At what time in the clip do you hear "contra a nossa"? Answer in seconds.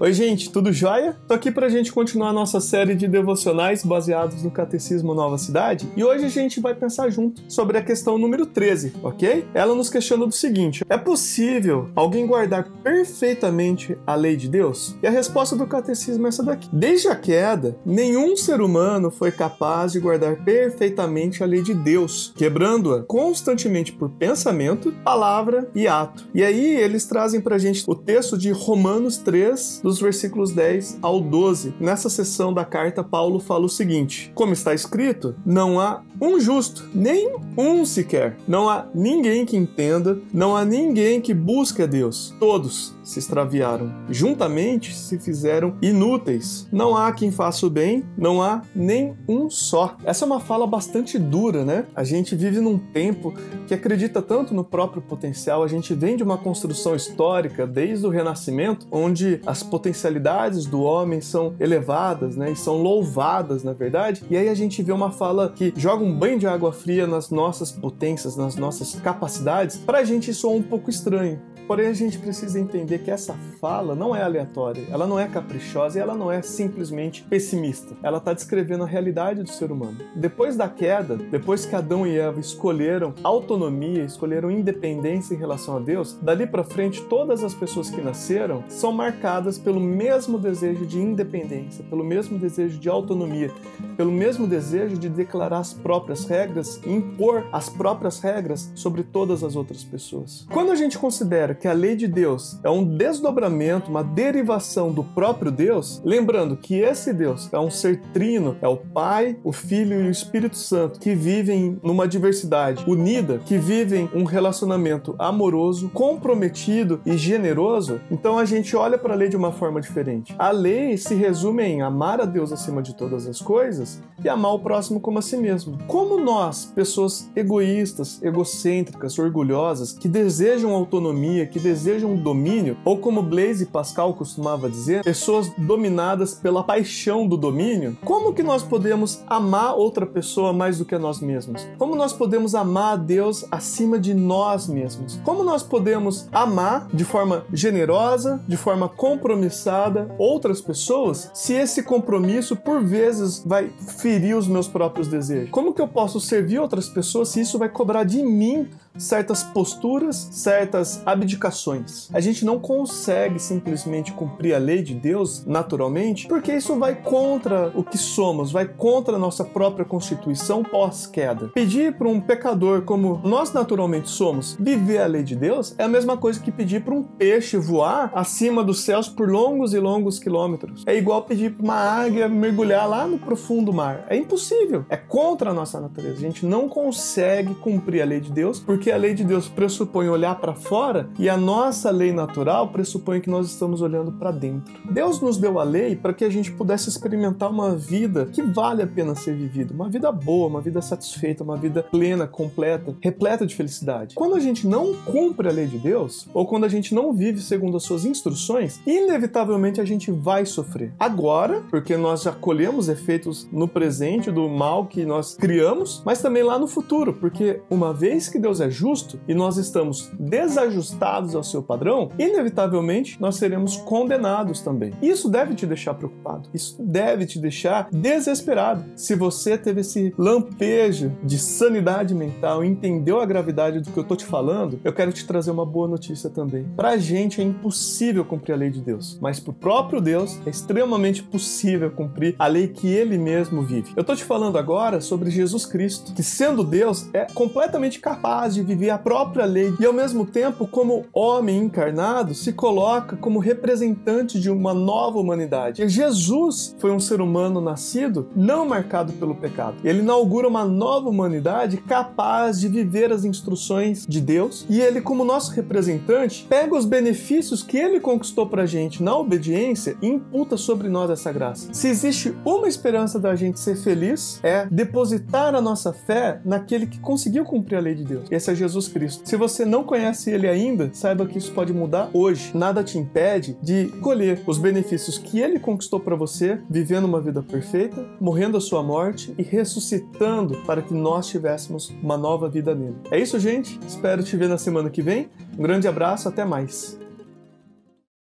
168.66-169.44, 184.96-185.80